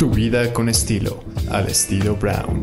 Tu 0.00 0.08
vida 0.08 0.50
con 0.54 0.70
estilo, 0.70 1.22
al 1.50 1.68
estilo 1.68 2.16
Brown. 2.16 2.62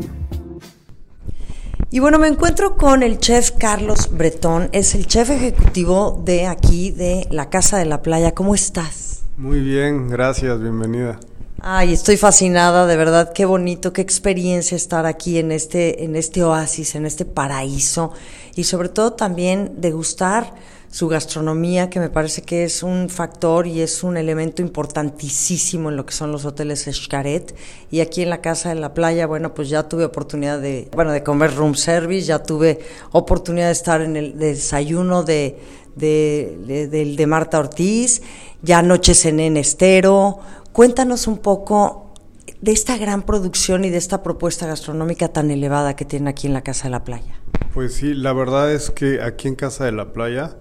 Y 1.88 2.00
bueno, 2.00 2.18
me 2.18 2.26
encuentro 2.26 2.76
con 2.76 3.04
el 3.04 3.20
chef 3.20 3.52
Carlos 3.52 4.10
Bretón, 4.10 4.68
es 4.72 4.96
el 4.96 5.06
chef 5.06 5.30
ejecutivo 5.30 6.20
de 6.24 6.48
aquí, 6.48 6.90
de 6.90 7.28
la 7.30 7.48
Casa 7.48 7.78
de 7.78 7.84
la 7.84 8.02
Playa. 8.02 8.34
¿Cómo 8.34 8.56
estás? 8.56 9.22
Muy 9.36 9.60
bien, 9.60 10.08
gracias, 10.08 10.60
bienvenida. 10.60 11.20
Ay, 11.60 11.92
estoy 11.92 12.16
fascinada, 12.16 12.88
de 12.88 12.96
verdad, 12.96 13.32
qué 13.32 13.44
bonito, 13.44 13.92
qué 13.92 14.00
experiencia 14.00 14.74
estar 14.74 15.06
aquí 15.06 15.38
en 15.38 15.52
este, 15.52 16.02
en 16.02 16.16
este 16.16 16.42
oasis, 16.42 16.96
en 16.96 17.06
este 17.06 17.24
paraíso, 17.24 18.14
y 18.56 18.64
sobre 18.64 18.88
todo 18.88 19.12
también 19.12 19.74
degustar 19.76 20.54
su 20.90 21.08
gastronomía, 21.08 21.90
que 21.90 22.00
me 22.00 22.08
parece 22.08 22.42
que 22.42 22.64
es 22.64 22.82
un 22.82 23.08
factor 23.10 23.66
y 23.66 23.82
es 23.82 24.02
un 24.02 24.16
elemento 24.16 24.62
importantísimo 24.62 25.90
en 25.90 25.96
lo 25.96 26.06
que 26.06 26.14
son 26.14 26.32
los 26.32 26.44
hoteles 26.44 26.86
Escaret. 26.86 27.54
Y 27.90 28.00
aquí 28.00 28.22
en 28.22 28.30
la 28.30 28.40
Casa 28.40 28.70
de 28.70 28.76
la 28.76 28.94
Playa, 28.94 29.26
bueno, 29.26 29.54
pues 29.54 29.68
ya 29.68 29.88
tuve 29.88 30.04
oportunidad 30.04 30.60
de, 30.60 30.88
bueno, 30.94 31.12
de 31.12 31.22
comer 31.22 31.54
room 31.54 31.74
service, 31.74 32.26
ya 32.26 32.42
tuve 32.42 32.80
oportunidad 33.12 33.66
de 33.66 33.72
estar 33.72 34.00
en 34.00 34.16
el 34.16 34.38
desayuno 34.38 35.22
de, 35.22 35.58
de, 35.94 36.88
de 36.88 37.26
Marta 37.26 37.58
Ortiz, 37.58 38.22
ya 38.62 38.78
anoche 38.78 39.14
cené 39.14 39.46
en 39.46 39.56
Estero. 39.58 40.38
Cuéntanos 40.72 41.26
un 41.26 41.38
poco 41.38 42.12
de 42.60 42.72
esta 42.72 42.96
gran 42.96 43.22
producción 43.22 43.84
y 43.84 43.90
de 43.90 43.98
esta 43.98 44.22
propuesta 44.22 44.66
gastronómica 44.66 45.28
tan 45.28 45.50
elevada 45.50 45.94
que 45.94 46.04
tienen 46.04 46.28
aquí 46.28 46.46
en 46.46 46.54
la 46.54 46.62
Casa 46.62 46.84
de 46.84 46.90
la 46.90 47.04
Playa. 47.04 47.40
Pues 47.74 47.94
sí, 47.94 48.14
la 48.14 48.32
verdad 48.32 48.72
es 48.72 48.90
que 48.90 49.20
aquí 49.22 49.48
en 49.48 49.54
Casa 49.54 49.84
de 49.84 49.92
la 49.92 50.12
Playa 50.12 50.56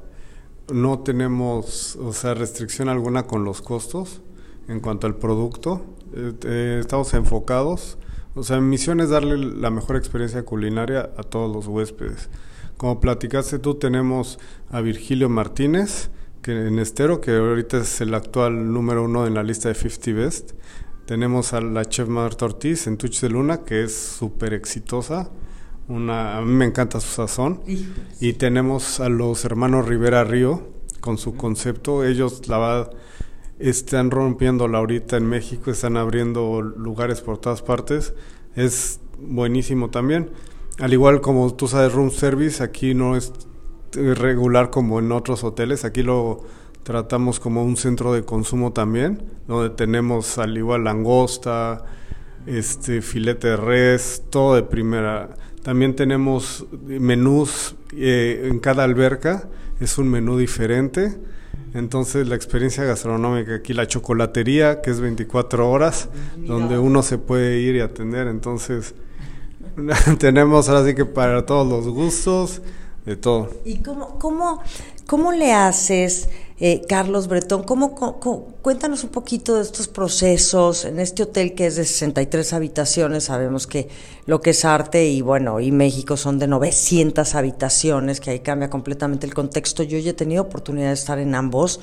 no 0.71 0.99
tenemos, 0.99 1.95
o 1.95 2.13
sea, 2.13 2.33
restricción 2.33 2.89
alguna 2.89 3.23
con 3.23 3.43
los 3.43 3.61
costos 3.61 4.21
en 4.67 4.79
cuanto 4.79 5.07
al 5.07 5.15
producto. 5.15 5.85
Eh, 6.13 6.33
eh, 6.43 6.77
estamos 6.79 7.13
enfocados, 7.13 7.97
o 8.35 8.43
sea, 8.43 8.59
mi 8.59 8.67
misión 8.67 8.99
es 8.99 9.09
darle 9.09 9.37
la 9.37 9.69
mejor 9.69 9.95
experiencia 9.95 10.43
culinaria 10.43 11.09
a 11.17 11.23
todos 11.23 11.53
los 11.53 11.67
huéspedes. 11.67 12.29
Como 12.77 12.99
platicaste 12.99 13.59
tú, 13.59 13.75
tenemos 13.75 14.39
a 14.69 14.81
Virgilio 14.81 15.29
Martínez, 15.29 16.09
que 16.43 16.51
en 16.67 16.79
Estero, 16.79 17.19
que 17.19 17.35
ahorita 17.35 17.77
es 17.77 17.99
el 18.01 18.13
actual 18.13 18.71
número 18.71 19.03
uno 19.03 19.25
en 19.25 19.33
la 19.33 19.43
lista 19.43 19.69
de 19.69 19.75
50 19.75 20.11
Best. 20.13 20.51
Tenemos 21.05 21.53
a 21.53 21.61
la 21.61 21.85
chef 21.85 22.07
Marta 22.07 22.45
Ortiz 22.45 22.85
en 22.85 22.97
Tuch 22.97 23.19
de 23.21 23.29
Luna, 23.29 23.63
que 23.63 23.83
es 23.83 23.95
súper 23.95 24.53
exitosa 24.53 25.31
una, 25.87 26.37
a 26.37 26.41
mí 26.41 26.51
me 26.51 26.65
encanta 26.65 26.99
su 26.99 27.07
sazón. 27.07 27.61
Y 28.19 28.33
tenemos 28.33 28.99
a 28.99 29.09
los 29.09 29.45
hermanos 29.45 29.87
Rivera 29.87 30.23
Río 30.23 30.67
con 30.99 31.17
su 31.17 31.35
concepto. 31.35 32.03
Ellos 32.03 32.47
la 32.47 32.89
están 33.59 34.11
rompiéndola 34.11 34.77
ahorita 34.77 35.17
en 35.17 35.27
México, 35.27 35.71
están 35.71 35.97
abriendo 35.97 36.61
lugares 36.61 37.21
por 37.21 37.37
todas 37.37 37.61
partes. 37.61 38.13
Es 38.55 38.99
buenísimo 39.19 39.89
también. 39.89 40.31
Al 40.79 40.93
igual 40.93 41.21
como 41.21 41.53
tú 41.53 41.67
sabes, 41.67 41.93
room 41.93 42.11
service 42.11 42.61
aquí 42.61 42.93
no 42.93 43.15
es 43.15 43.33
regular 43.93 44.69
como 44.69 44.99
en 44.99 45.11
otros 45.11 45.43
hoteles. 45.43 45.85
Aquí 45.85 46.03
lo 46.03 46.43
tratamos 46.83 47.39
como 47.39 47.63
un 47.63 47.77
centro 47.77 48.13
de 48.13 48.23
consumo 48.23 48.73
también, 48.73 49.23
donde 49.47 49.69
tenemos 49.71 50.37
al 50.37 50.57
igual 50.57 50.83
langosta, 50.83 51.83
este 52.45 53.01
filete 53.01 53.49
de 53.49 53.57
res, 53.57 54.23
todo 54.29 54.55
de 54.55 54.63
primera 54.63 55.35
también 55.63 55.95
tenemos 55.95 56.65
menús 56.85 57.75
eh, 57.93 58.47
en 58.49 58.59
cada 58.59 58.83
alberca, 58.83 59.47
es 59.79 59.97
un 59.97 60.09
menú 60.09 60.37
diferente. 60.37 61.17
Entonces 61.73 62.27
la 62.27 62.35
experiencia 62.35 62.83
gastronómica 62.85 63.55
aquí, 63.55 63.73
la 63.73 63.87
chocolatería, 63.87 64.81
que 64.81 64.91
es 64.91 64.99
24 64.99 65.69
horas, 65.69 66.09
donde 66.37 66.77
uno 66.77 67.03
se 67.03 67.17
puede 67.17 67.59
ir 67.59 67.75
y 67.75 67.81
atender. 67.81 68.27
Entonces 68.27 68.95
tenemos 70.19 70.69
ahora 70.69 70.85
sí 70.85 70.95
que 70.95 71.05
para 71.05 71.45
todos 71.45 71.67
los 71.67 71.93
gustos, 71.93 72.61
de 73.07 73.15
todo. 73.15 73.49
¿Y 73.63 73.77
cómo, 73.77 74.19
cómo, 74.19 74.61
cómo 75.07 75.31
le 75.31 75.53
haces? 75.53 76.29
Eh, 76.59 76.81
Carlos 76.89 77.27
Bretón, 77.27 77.63
¿cómo, 77.63 77.95
cuéntanos 78.61 79.03
un 79.03 79.11
poquito 79.11 79.55
de 79.55 79.61
estos 79.61 79.87
procesos 79.87 80.85
en 80.85 80.99
este 80.99 81.23
hotel 81.23 81.53
que 81.53 81.67
es 81.67 81.75
de 81.75 81.85
63 81.85 82.51
habitaciones. 82.53 83.25
Sabemos 83.25 83.67
que 83.67 83.89
lo 84.25 84.41
que 84.41 84.49
es 84.51 84.65
arte 84.65 85.05
y 85.05 85.21
bueno, 85.21 85.59
y 85.59 85.71
México 85.71 86.17
son 86.17 86.39
de 86.39 86.47
900 86.47 87.35
habitaciones, 87.35 88.19
que 88.19 88.31
ahí 88.31 88.39
cambia 88.39 88.69
completamente 88.69 89.27
el 89.27 89.35
contexto. 89.35 89.83
Yo 89.83 89.99
ya 89.99 90.11
he 90.11 90.13
tenido 90.13 90.43
oportunidad 90.43 90.87
de 90.87 90.93
estar 90.93 91.19
en 91.19 91.35
ambos 91.35 91.79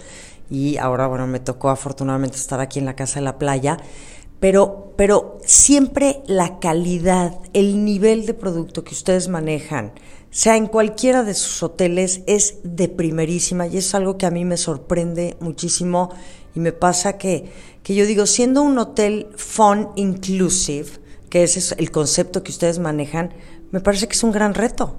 y 0.51 0.77
ahora, 0.77 1.07
bueno, 1.07 1.27
me 1.27 1.41
tocó 1.41 1.71
afortunadamente 1.71 2.37
estar 2.37 2.61
aquí 2.61 2.81
en 2.81 2.85
la 2.85 2.97
Casa 2.97 3.21
de 3.21 3.25
la 3.25 3.39
Playa. 3.39 3.79
Pero, 4.41 4.93
pero 4.97 5.39
siempre 5.45 6.23
la 6.27 6.59
calidad, 6.59 7.39
el 7.55 7.85
nivel 7.85 8.27
de 8.27 8.35
producto 8.35 8.85
que 8.85 8.93
ustedes 8.93 9.29
manejan, 9.29 9.93
sea 10.35 10.57
en 10.57 10.67
cualquiera 10.67 11.23
de 11.23 11.33
sus 11.33 11.63
hoteles, 11.63 12.23
es 12.27 12.59
de 12.65 12.89
primerísima 12.89 13.69
y 13.69 13.77
es 13.77 13.95
algo 13.95 14.19
que 14.19 14.27
a 14.27 14.33
mí 14.33 14.45
me 14.45 14.57
sorprende 14.57 15.37
muchísimo 15.39 16.11
y 16.57 16.61
me 16.61 16.73
pasa 16.73 17.19
que, 17.19 17.53
que 17.85 17.95
yo 17.95 18.05
digo, 18.05 18.27
siendo 18.27 18.61
un 18.63 18.77
hotel 18.77 19.29
fun 19.37 19.91
inclusive, 19.95 20.89
que 21.31 21.45
ese 21.45 21.61
es 21.61 21.73
el 21.79 21.93
concepto 21.93 22.43
que 22.43 22.51
ustedes 22.51 22.81
manejan, 22.81 23.33
me 23.71 23.79
parece 23.79 24.09
que 24.09 24.15
es 24.15 24.25
un 24.25 24.33
gran 24.33 24.55
reto. 24.55 24.97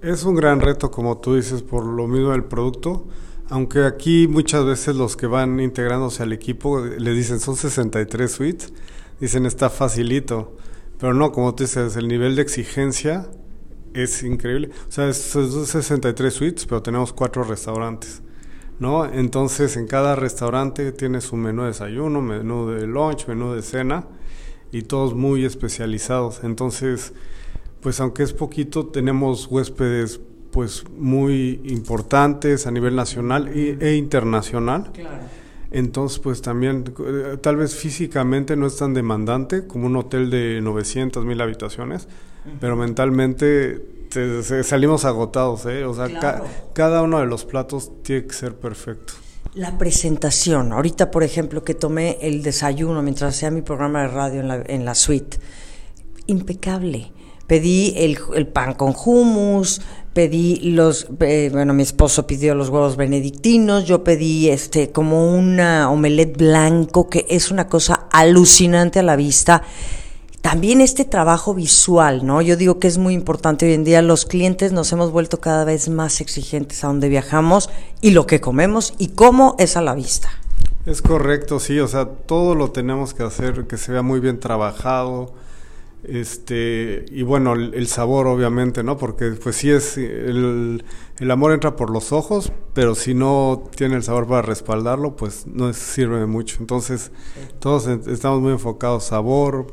Es 0.00 0.24
un 0.24 0.34
gran 0.34 0.60
reto, 0.60 0.90
como 0.90 1.18
tú 1.18 1.34
dices, 1.34 1.60
por 1.60 1.84
lo 1.84 2.06
mismo 2.06 2.30
del 2.30 2.44
producto. 2.44 3.06
Aunque 3.50 3.84
aquí 3.84 4.28
muchas 4.28 4.64
veces 4.64 4.96
los 4.96 5.14
que 5.14 5.26
van 5.26 5.60
integrándose 5.60 6.22
al 6.22 6.32
equipo 6.32 6.80
le 6.80 7.12
dicen 7.12 7.38
son 7.38 7.54
63 7.54 8.32
suites, 8.32 8.72
dicen 9.20 9.44
está 9.44 9.68
facilito. 9.68 10.56
Pero 10.98 11.12
no, 11.12 11.32
como 11.32 11.54
tú 11.54 11.64
dices, 11.64 11.96
el 11.96 12.08
nivel 12.08 12.34
de 12.36 12.42
exigencia 12.42 13.28
es 13.94 14.22
increíble. 14.22 14.70
O 14.88 14.92
sea, 14.92 15.08
es, 15.08 15.16
63 15.16 16.32
suites, 16.32 16.66
pero 16.66 16.82
tenemos 16.82 17.12
cuatro 17.12 17.44
restaurantes. 17.44 18.22
¿no? 18.78 19.04
Entonces, 19.04 19.76
en 19.76 19.86
cada 19.86 20.16
restaurante 20.16 20.92
tienes 20.92 21.32
un 21.32 21.40
menú 21.40 21.62
de 21.62 21.68
desayuno, 21.68 22.22
menú 22.22 22.70
de 22.70 22.86
lunch, 22.86 23.26
menú 23.28 23.52
de 23.52 23.62
cena 23.62 24.06
y 24.72 24.82
todos 24.82 25.14
muy 25.14 25.44
especializados. 25.44 26.40
Entonces, 26.42 27.12
pues 27.80 28.00
aunque 28.00 28.22
es 28.22 28.32
poquito, 28.32 28.86
tenemos 28.86 29.46
huéspedes 29.46 30.20
pues 30.50 30.84
muy 30.96 31.60
importantes 31.64 32.66
a 32.66 32.70
nivel 32.70 32.96
nacional 32.96 33.48
e, 33.48 33.94
internacional. 33.94 34.90
Entonces, 35.70 36.18
pues 36.18 36.42
también, 36.42 36.92
eh, 37.06 37.36
tal 37.40 37.56
vez 37.56 37.76
físicamente 37.76 38.56
no 38.56 38.66
es 38.66 38.76
tan 38.76 38.92
demandante 38.92 39.66
como 39.66 39.86
un 39.86 39.96
hotel 39.96 40.28
de 40.28 40.60
900 40.60 41.24
mil 41.24 41.40
habitaciones, 41.40 42.08
pero 42.60 42.76
mentalmente 42.76 43.80
salimos 44.62 45.04
agotados, 45.04 45.66
¿eh? 45.66 45.84
O 45.84 45.94
sea, 45.94 46.42
cada 46.72 47.02
uno 47.02 47.20
de 47.20 47.26
los 47.26 47.44
platos 47.44 47.90
tiene 48.02 48.26
que 48.26 48.34
ser 48.34 48.54
perfecto. 48.54 49.14
La 49.54 49.78
presentación, 49.78 50.72
ahorita 50.72 51.10
por 51.10 51.24
ejemplo 51.24 51.64
que 51.64 51.74
tomé 51.74 52.18
el 52.20 52.42
desayuno 52.42 53.02
mientras 53.02 53.34
hacía 53.34 53.50
mi 53.50 53.62
programa 53.62 54.02
de 54.02 54.08
radio 54.08 54.40
en 54.40 54.48
la, 54.48 54.62
en 54.66 54.84
la 54.84 54.94
suite, 54.94 55.38
impecable. 56.26 57.12
Pedí 57.46 57.94
el, 57.96 58.16
el 58.36 58.46
pan 58.46 58.74
con 58.74 58.94
hummus, 58.94 59.80
pedí 60.12 60.70
los, 60.70 61.08
eh, 61.18 61.48
bueno, 61.52 61.74
mi 61.74 61.82
esposo 61.82 62.26
pidió 62.26 62.54
los 62.54 62.68
huevos 62.68 62.96
benedictinos, 62.96 63.86
yo 63.86 64.04
pedí 64.04 64.50
este 64.50 64.90
como 64.92 65.34
una 65.34 65.90
omelette 65.90 66.36
blanco 66.36 67.08
que 67.08 67.26
es 67.28 67.50
una 67.50 67.66
cosa 67.66 68.06
alucinante 68.12 69.00
a 69.00 69.02
la 69.02 69.16
vista 69.16 69.64
también 70.40 70.80
este 70.80 71.04
trabajo 71.04 71.54
visual, 71.54 72.24
¿no? 72.24 72.40
Yo 72.40 72.56
digo 72.56 72.78
que 72.78 72.88
es 72.88 72.98
muy 72.98 73.14
importante 73.14 73.66
hoy 73.66 73.74
en 73.74 73.84
día. 73.84 74.00
Los 74.02 74.24
clientes 74.24 74.72
nos 74.72 74.90
hemos 74.92 75.12
vuelto 75.12 75.40
cada 75.40 75.64
vez 75.64 75.88
más 75.88 76.20
exigentes 76.20 76.82
a 76.82 76.86
donde 76.86 77.08
viajamos 77.08 77.68
y 78.00 78.12
lo 78.12 78.26
que 78.26 78.40
comemos 78.40 78.94
y 78.98 79.08
cómo 79.08 79.54
es 79.58 79.76
a 79.76 79.82
la 79.82 79.94
vista. 79.94 80.30
Es 80.86 81.02
correcto, 81.02 81.60
sí, 81.60 81.78
o 81.78 81.86
sea, 81.86 82.06
todo 82.06 82.54
lo 82.54 82.70
tenemos 82.70 83.12
que 83.12 83.22
hacer 83.22 83.66
que 83.66 83.76
se 83.76 83.92
vea 83.92 84.02
muy 84.02 84.20
bien 84.20 84.40
trabajado. 84.40 85.34
Este, 86.02 87.04
y 87.10 87.22
bueno, 87.22 87.52
el, 87.52 87.86
sabor 87.86 88.26
obviamente, 88.26 88.82
¿no? 88.82 88.96
Porque 88.96 89.32
pues 89.32 89.56
sí 89.56 89.70
es, 89.70 89.98
el, 89.98 90.82
el, 91.18 91.30
amor 91.30 91.52
entra 91.52 91.76
por 91.76 91.90
los 91.90 92.12
ojos, 92.12 92.50
pero 92.72 92.94
si 92.94 93.12
no 93.12 93.64
tiene 93.76 93.96
el 93.96 94.02
sabor 94.02 94.26
para 94.26 94.40
respaldarlo, 94.40 95.16
pues 95.16 95.46
no 95.46 95.70
sirve 95.74 96.18
de 96.18 96.24
mucho. 96.24 96.56
Entonces, 96.60 97.12
todos 97.58 97.86
estamos 97.86 98.40
muy 98.40 98.52
enfocados, 98.52 99.04
sabor, 99.04 99.66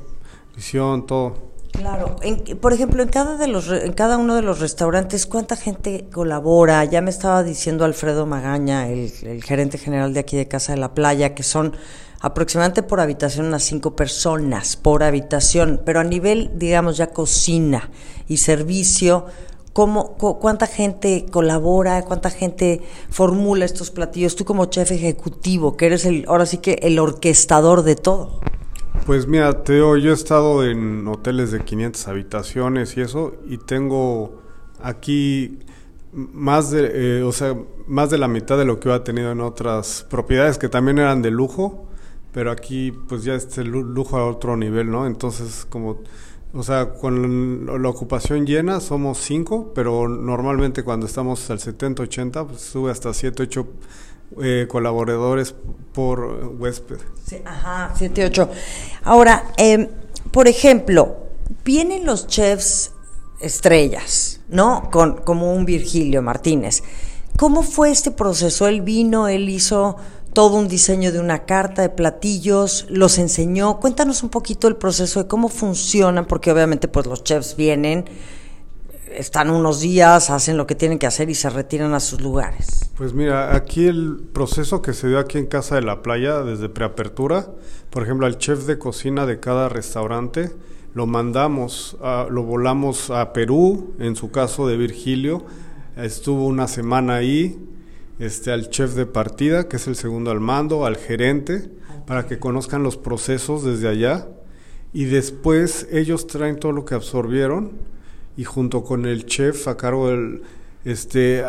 Claro, 1.71 2.15
por 2.59 2.73
ejemplo, 2.73 3.03
en 3.03 3.09
cada, 3.09 3.37
de 3.37 3.47
los, 3.47 3.69
en 3.69 3.93
cada 3.93 4.17
uno 4.17 4.35
de 4.35 4.41
los 4.41 4.59
restaurantes, 4.59 5.27
¿cuánta 5.27 5.55
gente 5.55 6.07
colabora? 6.11 6.83
Ya 6.85 7.01
me 7.01 7.11
estaba 7.11 7.43
diciendo 7.43 7.85
Alfredo 7.85 8.25
Magaña, 8.25 8.89
el, 8.89 9.11
gerente 9.43 9.77
general 9.77 10.13
de 10.13 10.21
aquí 10.21 10.35
de 10.35 10.47
Casa 10.47 10.73
de 10.73 10.79
la 10.79 10.95
Playa, 10.95 11.35
que 11.35 11.43
son 11.43 11.75
aproximadamente 12.19 12.81
por 12.81 12.99
habitación 12.99 13.45
unas 13.45 13.61
cinco 13.61 13.95
personas 13.95 14.75
por 14.75 15.03
habitación, 15.03 15.81
pero 15.85 15.99
a 15.99 16.03
nivel, 16.03 16.49
digamos, 16.55 16.97
ya 16.97 17.11
cocina 17.11 17.91
y 18.27 18.37
servicio, 18.37 19.27
¿cómo, 19.71 20.15
¿cuánta 20.15 20.65
gente 20.65 21.27
colabora? 21.29 22.01
¿Cuánta 22.05 22.31
gente 22.31 22.81
formula 23.11 23.65
estos 23.65 23.91
platillos? 23.91 24.35
Tú 24.35 24.45
como 24.45 24.65
chef 24.65 24.91
ejecutivo, 24.91 25.77
que 25.77 25.85
eres 25.85 26.05
el, 26.05 26.25
ahora 26.27 26.47
sí 26.47 26.57
que 26.57 26.79
el 26.81 26.97
orquestador 26.97 27.83
de 27.83 27.95
todo. 27.95 28.39
Pues 29.05 29.27
mira, 29.27 29.63
Teo, 29.63 29.95
yo 29.97 30.11
he 30.11 30.13
estado 30.13 30.65
en 30.65 31.07
hoteles 31.07 31.51
de 31.51 31.63
500 31.63 32.07
habitaciones 32.07 32.97
y 32.97 33.01
eso, 33.01 33.35
y 33.47 33.57
tengo 33.57 34.41
aquí 34.81 35.59
más 36.11 36.71
de, 36.71 37.19
eh, 37.19 37.23
o 37.23 37.31
sea, 37.31 37.55
más 37.87 38.09
de 38.09 38.17
la 38.17 38.27
mitad 38.27 38.57
de 38.57 38.65
lo 38.65 38.79
que 38.79 38.93
he 38.93 38.99
tenido 39.01 39.31
en 39.31 39.41
otras 39.41 40.05
propiedades 40.09 40.57
que 40.57 40.69
también 40.69 40.99
eran 40.99 41.21
de 41.21 41.31
lujo, 41.31 41.87
pero 42.33 42.51
aquí 42.51 42.91
pues 42.91 43.23
ya 43.23 43.35
este 43.35 43.63
lujo 43.63 44.17
a 44.17 44.25
otro 44.25 44.57
nivel, 44.57 44.91
¿no? 44.91 45.07
Entonces 45.07 45.65
como, 45.69 46.01
o 46.53 46.63
sea, 46.63 46.93
con 46.93 47.65
la 47.81 47.89
ocupación 47.89 48.45
llena 48.45 48.79
somos 48.79 49.19
cinco, 49.19 49.71
pero 49.73 50.07
normalmente 50.07 50.83
cuando 50.83 51.05
estamos 51.05 51.49
al 51.49 51.59
70, 51.59 52.03
80, 52.03 52.45
pues 52.47 52.61
sube 52.61 52.91
hasta 52.91 53.13
7, 53.13 53.43
8 53.43 53.67
eh, 54.41 54.67
colaboradores 54.69 55.55
por 55.93 56.55
huésped. 56.59 56.97
Sí, 57.25 57.37
ajá, 57.43 57.93
7, 57.95 58.25
8. 58.25 58.49
Ahora, 59.03 59.51
eh, 59.57 59.89
por 60.31 60.47
ejemplo, 60.47 61.17
vienen 61.63 62.05
los 62.05 62.27
chefs 62.27 62.91
estrellas, 63.39 64.41
¿no? 64.49 64.89
Con, 64.91 65.17
como 65.17 65.53
un 65.53 65.65
Virgilio 65.65 66.21
Martínez. 66.21 66.83
¿Cómo 67.37 67.61
fue 67.61 67.91
este 67.91 68.11
proceso? 68.11 68.67
Él 68.67 68.81
vino, 68.81 69.27
él 69.27 69.49
hizo 69.49 69.97
todo 70.33 70.57
un 70.57 70.67
diseño 70.67 71.11
de 71.11 71.19
una 71.19 71.45
carta 71.45 71.81
de 71.81 71.89
platillos, 71.89 72.85
los 72.89 73.17
enseñó. 73.17 73.79
Cuéntanos 73.79 74.23
un 74.23 74.29
poquito 74.29 74.67
el 74.67 74.75
proceso 74.75 75.23
de 75.23 75.27
cómo 75.27 75.49
funcionan, 75.49 76.25
porque 76.25 76.51
obviamente 76.51 76.87
pues 76.87 77.07
los 77.07 77.23
chefs 77.23 77.55
vienen, 77.55 78.05
están 79.17 79.49
unos 79.49 79.81
días, 79.81 80.29
hacen 80.29 80.57
lo 80.57 80.67
que 80.67 80.75
tienen 80.75 80.99
que 80.99 81.07
hacer 81.07 81.29
y 81.29 81.35
se 81.35 81.49
retiran 81.49 81.93
a 81.93 81.99
sus 81.99 82.21
lugares. 82.21 82.91
Pues 82.97 83.13
mira, 83.13 83.55
aquí 83.55 83.87
el 83.87 84.17
proceso 84.33 84.81
que 84.81 84.93
se 84.93 85.07
dio 85.07 85.19
aquí 85.19 85.37
en 85.37 85.47
Casa 85.47 85.75
de 85.75 85.81
la 85.81 86.01
Playa 86.01 86.43
desde 86.43 86.69
preapertura, 86.69 87.47
por 87.89 88.03
ejemplo, 88.03 88.25
al 88.25 88.37
chef 88.37 88.65
de 88.65 88.77
cocina 88.77 89.25
de 89.25 89.39
cada 89.39 89.69
restaurante, 89.69 90.51
lo 90.93 91.05
mandamos, 91.05 91.97
lo 92.29 92.43
volamos 92.43 93.09
a 93.11 93.33
Perú, 93.33 93.93
en 93.99 94.15
su 94.15 94.31
caso 94.31 94.67
de 94.67 94.77
Virgilio, 94.77 95.45
estuvo 95.95 96.45
una 96.45 96.67
semana 96.67 97.15
ahí, 97.15 97.59
este, 98.19 98.51
al 98.51 98.69
chef 98.69 98.93
de 98.93 99.05
partida, 99.05 99.67
que 99.67 99.77
es 99.77 99.87
el 99.87 99.95
segundo 99.95 100.31
al 100.31 100.39
mando, 100.39 100.85
al 100.85 100.95
gerente, 100.95 101.69
para 102.07 102.25
que 102.25 102.39
conozcan 102.39 102.81
los 102.83 102.97
procesos 102.97 103.63
desde 103.63 103.87
allá, 103.87 104.27
y 104.93 105.05
después 105.05 105.87
ellos 105.91 106.25
traen 106.25 106.59
todo 106.59 106.71
lo 106.71 106.85
que 106.85 106.95
absorbieron, 106.95 107.73
y 108.37 108.43
junto 108.43 108.83
con 108.83 109.05
el 109.05 109.25
chef 109.25 109.67
a 109.67 109.75
cargo 109.75 110.09
del, 110.09 110.43
este, 110.85 111.43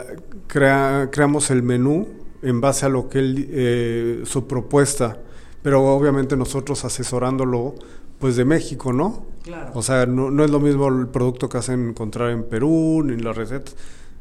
creamos 0.48 1.50
el 1.50 1.62
menú 1.62 2.08
en 2.42 2.60
base 2.60 2.86
a 2.86 2.88
lo 2.88 3.08
que 3.08 3.18
él, 3.18 3.48
eh, 3.50 4.22
su 4.24 4.46
propuesta, 4.46 5.18
pero 5.62 5.84
obviamente 5.84 6.36
nosotros 6.36 6.84
asesorándolo 6.84 7.74
pues 8.18 8.36
de 8.36 8.44
México, 8.44 8.92
¿no? 8.92 9.26
Claro. 9.42 9.70
O 9.74 9.82
sea, 9.82 10.06
no, 10.06 10.30
no 10.30 10.44
es 10.44 10.50
lo 10.50 10.58
mismo 10.58 10.88
el 10.88 11.06
producto 11.08 11.48
que 11.48 11.58
hacen 11.58 11.90
encontrar 11.90 12.30
en 12.30 12.44
Perú, 12.44 13.02
ni 13.04 13.16
las 13.16 13.36
recetas. 13.36 13.76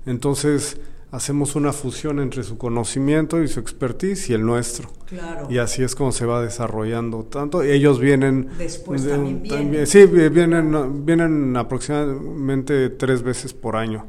Entonces, 0.05 0.77
hacemos 1.11 1.55
una 1.55 1.73
fusión 1.73 2.19
entre 2.19 2.43
su 2.43 2.57
conocimiento 2.57 3.41
y 3.41 3.47
su 3.47 3.59
expertise 3.59 4.29
y 4.29 4.33
el 4.33 4.45
nuestro. 4.45 4.89
Claro. 5.05 5.47
Y 5.49 5.57
así 5.57 5.83
es 5.83 5.95
como 5.95 6.11
se 6.11 6.25
va 6.25 6.41
desarrollando 6.41 7.23
tanto. 7.23 7.61
Ellos 7.63 7.99
vienen... 7.99 8.49
Después 8.57 9.07
también, 9.07 9.41
vienen. 9.41 9.87
Sí, 9.87 10.05
vienen, 10.05 11.05
vienen 11.05 11.55
aproximadamente 11.55 12.89
tres 12.89 13.21
veces 13.23 13.53
por 13.53 13.75
año. 13.75 14.05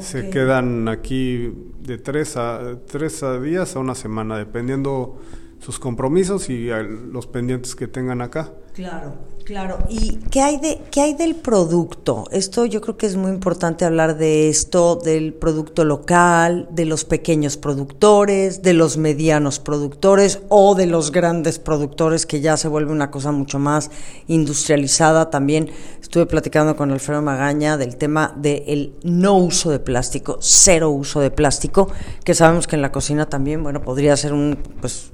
Se 0.00 0.30
quedan 0.30 0.88
aquí 0.88 1.52
de 1.80 1.98
tres 1.98 2.36
a, 2.36 2.76
tres 2.86 3.22
a 3.22 3.38
días 3.38 3.76
a 3.76 3.78
una 3.78 3.94
semana, 3.94 4.36
dependiendo 4.36 5.20
sus 5.60 5.78
compromisos 5.78 6.48
y 6.50 6.68
los 7.10 7.26
pendientes 7.26 7.74
que 7.74 7.88
tengan 7.88 8.20
acá. 8.22 8.52
Claro. 8.74 9.36
Claro, 9.46 9.78
¿y 9.88 10.16
qué 10.32 10.40
hay, 10.40 10.56
de, 10.58 10.80
qué 10.90 11.02
hay 11.02 11.14
del 11.14 11.36
producto? 11.36 12.24
Esto 12.32 12.64
yo 12.66 12.80
creo 12.80 12.96
que 12.96 13.06
es 13.06 13.14
muy 13.14 13.30
importante 13.30 13.84
hablar 13.84 14.18
de 14.18 14.48
esto, 14.48 14.96
del 14.96 15.34
producto 15.34 15.84
local, 15.84 16.66
de 16.72 16.84
los 16.84 17.04
pequeños 17.04 17.56
productores, 17.56 18.62
de 18.62 18.72
los 18.72 18.96
medianos 18.96 19.60
productores 19.60 20.40
o 20.48 20.74
de 20.74 20.86
los 20.86 21.12
grandes 21.12 21.60
productores, 21.60 22.26
que 22.26 22.40
ya 22.40 22.56
se 22.56 22.66
vuelve 22.66 22.90
una 22.90 23.12
cosa 23.12 23.30
mucho 23.30 23.60
más 23.60 23.92
industrializada. 24.26 25.30
También 25.30 25.70
estuve 26.02 26.26
platicando 26.26 26.74
con 26.74 26.90
Alfredo 26.90 27.22
Magaña 27.22 27.76
del 27.76 27.94
tema 27.94 28.34
del 28.36 28.94
no 29.04 29.38
uso 29.38 29.70
de 29.70 29.78
plástico, 29.78 30.38
cero 30.40 30.90
uso 30.90 31.20
de 31.20 31.30
plástico, 31.30 31.88
que 32.24 32.34
sabemos 32.34 32.66
que 32.66 32.74
en 32.74 32.82
la 32.82 32.90
cocina 32.90 33.26
también, 33.26 33.62
bueno, 33.62 33.80
podría 33.80 34.16
ser 34.16 34.32
un, 34.32 34.58
pues, 34.80 35.12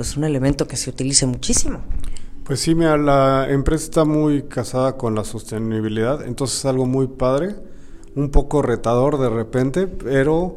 pues 0.00 0.16
un 0.16 0.24
elemento 0.24 0.66
que 0.66 0.78
se 0.78 0.88
utilice 0.88 1.26
muchísimo. 1.26 1.80
Pues 2.44 2.60
sí, 2.60 2.74
mira, 2.74 2.96
la 2.96 3.50
empresa 3.50 3.84
está 3.84 4.04
muy 4.06 4.44
casada 4.44 4.96
con 4.96 5.14
la 5.14 5.24
sostenibilidad, 5.24 6.26
entonces 6.26 6.60
es 6.60 6.64
algo 6.64 6.86
muy 6.86 7.06
padre, 7.06 7.56
un 8.14 8.30
poco 8.30 8.62
retador 8.62 9.18
de 9.18 9.28
repente, 9.28 9.86
pero 9.88 10.56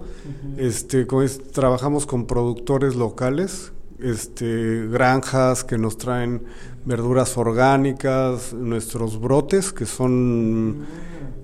este, 0.56 1.06
trabajamos 1.52 2.06
con 2.06 2.26
productores 2.26 2.96
locales, 2.96 3.74
este, 4.00 4.88
granjas 4.88 5.66
que 5.66 5.78
nos 5.78 5.98
traen 5.98 6.44
verduras 6.86 7.38
orgánicas, 7.38 8.54
nuestros 8.54 9.20
brotes 9.20 9.74
que 9.74 9.86
son, 9.86 10.86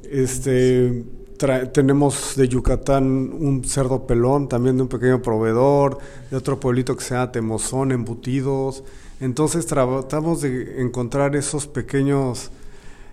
este, 0.09 1.03
tenemos 1.39 2.35
de 2.35 2.47
Yucatán 2.47 3.05
un 3.05 3.63
cerdo 3.63 4.05
pelón, 4.05 4.49
también 4.49 4.75
de 4.75 4.83
un 4.83 4.89
pequeño 4.89 5.21
proveedor, 5.21 5.97
de 6.29 6.37
otro 6.37 6.59
pueblito 6.59 6.95
que 6.95 7.03
se 7.03 7.13
llama 7.13 7.31
Temozón, 7.31 7.91
embutidos. 7.91 8.83
Entonces 9.21 9.65
tratamos 9.65 10.41
de 10.41 10.81
encontrar 10.81 11.35
esos 11.35 11.67
pequeños 11.67 12.51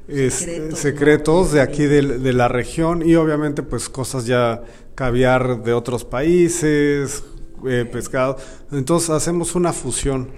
secretos, 0.09 1.53
de 1.53 1.61
aquí 1.61 1.85
de, 1.85 2.33
la 2.33 2.49
región 2.49 3.07
y 3.07 3.17
obviamente 3.17 3.63
pues 3.63 3.89
cosas 3.89 4.27
ya 4.27 4.63
caviar 4.95 5.63
de 5.63 5.73
otros 5.73 6.05
países, 6.05 7.25
eh, 7.67 7.89
pescado. 7.91 8.37
Entonces 8.73 9.11
hacemos 9.11 9.55
una 9.55 9.73
fusión, 9.73 10.29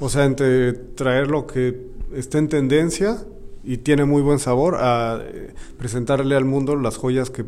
o 0.00 0.08
sea, 0.08 0.24
entre 0.24 0.72
traer 0.72 1.28
lo 1.28 1.46
que 1.46 1.92
está 2.14 2.38
en 2.38 2.48
tendencia 2.48 3.24
y 3.64 3.78
tiene 3.78 4.04
muy 4.04 4.22
buen 4.22 4.38
sabor 4.38 4.76
a 4.76 5.20
eh, 5.22 5.54
presentarle 5.78 6.36
al 6.36 6.44
mundo 6.44 6.76
las 6.76 6.96
joyas 6.96 7.30
que 7.30 7.44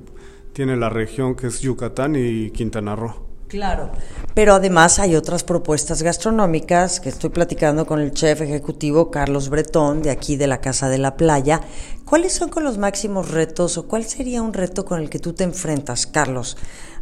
tiene 0.53 0.77
la 0.77 0.89
región 0.89 1.35
que 1.35 1.49
es 1.49 1.61
Yucatán 1.61 2.15
y 2.17 2.51
Quintana 2.51 2.97
Roo. 2.97 3.25
Claro, 3.49 3.91
pero 4.35 4.55
además 4.55 4.99
hay 4.99 5.15
otras 5.15 5.45
propuestas 5.45 6.03
gastronómicas 6.03 6.99
que 6.99 7.09
estoy 7.09 7.31
platicando 7.31 7.87
con 7.87 8.01
el 8.01 8.13
chef 8.13 8.41
ejecutivo 8.41 9.11
Carlos 9.11 9.49
Bretón 9.49 10.03
de 10.03 10.11
aquí 10.11 10.37
de 10.37 10.47
la 10.47 10.61
Casa 10.61 10.89
de 10.89 10.99
la 10.99 11.17
Playa. 11.17 11.61
¿Cuáles 12.15 12.35
son 12.35 12.49
con 12.49 12.63
los 12.63 12.79
máximos 12.79 13.33
retos 13.33 13.77
o 13.77 13.89
cuál 13.89 14.05
sería 14.05 14.41
un 14.41 14.53
reto 14.53 14.85
con 14.85 15.01
el 15.01 15.11
que 15.11 15.19
tú 15.19 15.33
te 15.33 15.43
enfrentas, 15.43 16.07
Carlos? 16.07 16.57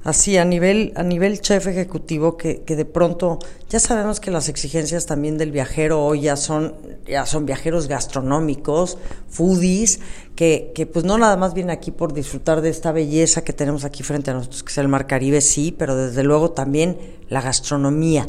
así 0.04 0.38
a 0.38 0.44
nivel, 0.46 0.94
a 0.96 1.02
nivel 1.02 1.42
chef 1.42 1.66
ejecutivo, 1.66 2.38
que, 2.38 2.62
que, 2.62 2.76
de 2.76 2.86
pronto 2.86 3.38
ya 3.68 3.78
sabemos 3.78 4.20
que 4.20 4.30
las 4.30 4.48
exigencias 4.48 5.04
también 5.04 5.36
del 5.36 5.52
viajero 5.52 6.02
hoy 6.02 6.22
ya 6.22 6.36
son, 6.36 6.74
ya 7.06 7.26
son 7.26 7.44
viajeros 7.44 7.88
gastronómicos, 7.88 8.96
foodies, 9.28 10.00
que, 10.34 10.72
que 10.74 10.86
pues 10.86 11.04
no 11.04 11.18
nada 11.18 11.36
más 11.36 11.52
vienen 11.52 11.72
aquí 11.72 11.90
por 11.90 12.14
disfrutar 12.14 12.62
de 12.62 12.70
esta 12.70 12.90
belleza 12.90 13.44
que 13.44 13.52
tenemos 13.52 13.84
aquí 13.84 14.02
frente 14.02 14.30
a 14.30 14.34
nosotros, 14.34 14.62
que 14.62 14.72
es 14.72 14.78
el 14.78 14.88
Mar 14.88 15.06
Caribe, 15.06 15.42
sí, 15.42 15.76
pero 15.76 15.94
desde 15.94 16.22
luego 16.22 16.52
también 16.52 16.96
la 17.28 17.42
gastronomía. 17.42 18.24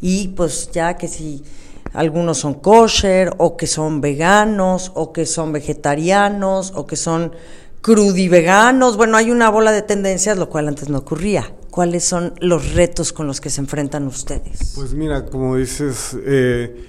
Y 0.00 0.28
pues 0.28 0.70
ya 0.70 0.96
que 0.96 1.08
si 1.08 1.42
algunos 1.92 2.38
son 2.38 2.54
kosher, 2.54 3.32
o 3.38 3.56
que 3.56 3.66
son 3.66 4.00
veganos, 4.00 4.92
o 4.94 5.12
que 5.12 5.26
son 5.26 5.52
vegetarianos, 5.52 6.72
o 6.74 6.86
que 6.86 6.96
son 6.96 7.32
crudiveganos, 7.80 8.96
bueno, 8.96 9.16
hay 9.16 9.30
una 9.30 9.48
bola 9.48 9.72
de 9.72 9.82
tendencias, 9.82 10.36
lo 10.36 10.48
cual 10.48 10.68
antes 10.68 10.88
no 10.88 10.98
ocurría. 10.98 11.52
¿Cuáles 11.70 12.04
son 12.04 12.34
los 12.40 12.74
retos 12.74 13.12
con 13.12 13.26
los 13.26 13.40
que 13.40 13.48
se 13.48 13.60
enfrentan 13.60 14.06
ustedes? 14.06 14.72
Pues 14.74 14.92
mira, 14.92 15.26
como 15.26 15.56
dices, 15.56 16.16
eh, 16.24 16.88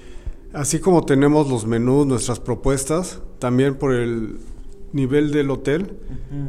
así 0.54 0.80
como 0.80 1.06
tenemos 1.06 1.48
los 1.48 1.66
menús, 1.66 2.08
nuestras 2.08 2.40
propuestas, 2.40 3.20
también 3.40 3.76
por 3.76 3.94
el 3.94 4.40
nivel 4.92 5.32
del 5.32 5.50
hotel, 5.52 5.98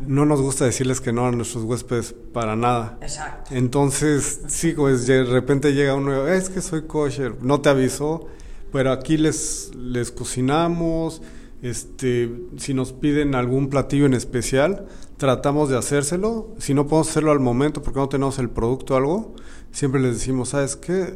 no 0.07 0.27
nos 0.27 0.41
gusta 0.41 0.65
decirles 0.65 1.01
que 1.01 1.13
no 1.13 1.27
a 1.27 1.31
nuestros 1.31 1.63
huéspedes 1.63 2.15
para 2.33 2.57
nada. 2.57 2.99
Exacto. 3.01 3.55
Entonces, 3.55 4.41
sí, 4.49 4.73
pues 4.73 5.07
de 5.07 5.23
repente 5.25 5.75
llega 5.75 5.95
uno, 5.95 6.27
es 6.27 6.49
que 6.49 6.61
soy 6.61 6.83
kosher, 6.83 7.37
no 7.43 7.61
te 7.61 7.69
aviso, 7.69 8.27
pero 8.73 8.91
aquí 8.91 9.19
les, 9.19 9.71
les 9.77 10.11
cocinamos, 10.11 11.21
este, 11.63 12.29
si 12.57 12.75
nos 12.75 12.93
piden 12.93 13.35
algún 13.35 13.69
platillo 13.69 14.07
en 14.07 14.15
especial, 14.15 14.87
tratamos 15.19 15.69
de 15.69 15.79
hacérselo. 15.79 16.49
Si 16.59 16.75
no 16.75 16.87
podemos 16.87 17.11
hacerlo 17.11 17.31
al 17.31 17.41
momento 17.41 17.83
porque 17.83 18.01
no 18.01 18.09
tenemos 18.09 18.39
el 18.39 18.51
producto 18.51 18.95
o 18.95 18.97
algo, 18.97 19.35
siempre 19.71 20.01
les 20.01 20.15
decimos, 20.15 20.49
¿sabes 20.49 20.75
qué? 20.75 21.15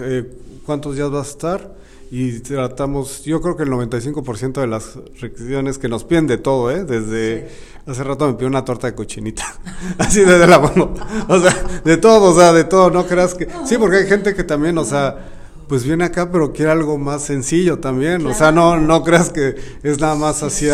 Eh, 0.00 0.24
¿Cuántos 0.64 0.96
días 0.96 1.10
vas 1.10 1.28
a 1.28 1.30
estar? 1.30 1.76
Y 2.10 2.38
tratamos, 2.40 3.24
yo 3.24 3.40
creo 3.40 3.56
que 3.56 3.64
el 3.64 3.70
95% 3.70 4.60
de 4.60 4.66
las 4.66 4.96
requisiciones 5.20 5.78
que 5.78 5.88
nos 5.88 6.04
piden 6.04 6.26
de 6.26 6.38
todo, 6.38 6.70
¿eh? 6.70 6.84
Desde 6.84 7.48
hace 7.84 8.04
rato 8.04 8.26
me 8.26 8.34
pidió 8.34 8.46
una 8.46 8.64
torta 8.64 8.86
de 8.86 8.94
cochinita. 8.94 9.44
Así 9.98 10.20
desde 10.20 10.46
la 10.46 10.60
mano. 10.60 10.94
O 11.28 11.40
sea, 11.40 11.80
de 11.84 11.96
todo, 11.96 12.30
o 12.30 12.34
sea, 12.34 12.52
de 12.52 12.64
todo, 12.64 12.90
no 12.90 13.06
creas 13.06 13.34
que... 13.34 13.48
Sí, 13.66 13.76
porque 13.76 13.98
hay 13.98 14.06
gente 14.06 14.34
que 14.34 14.44
también, 14.44 14.78
o 14.78 14.84
sea 14.84 15.35
pues 15.68 15.84
viene 15.84 16.04
acá, 16.04 16.30
pero 16.30 16.52
quiere 16.52 16.70
algo 16.70 16.98
más 16.98 17.22
sencillo 17.22 17.78
también. 17.78 18.26
O 18.26 18.34
sea, 18.34 18.52
no, 18.52 18.78
no 18.78 19.02
creas 19.02 19.30
que 19.30 19.56
es 19.82 20.00
nada 20.00 20.14
más 20.14 20.42
así 20.42 20.66